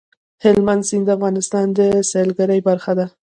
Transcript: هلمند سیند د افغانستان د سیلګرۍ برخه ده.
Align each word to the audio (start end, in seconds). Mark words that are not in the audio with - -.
هلمند 0.43 0.83
سیند 0.89 1.05
د 1.09 1.09
افغانستان 1.17 1.67
د 1.77 1.79
سیلګرۍ 2.09 2.59
برخه 2.69 2.91
ده. 2.99 3.05